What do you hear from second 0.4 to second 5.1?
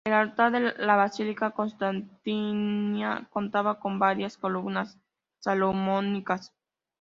de la basílica constantiniana contaba con varias columnas